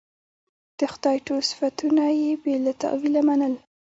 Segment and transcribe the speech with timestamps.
[0.77, 3.53] د خدای ټول صفتونه یې بې له تأویله منل.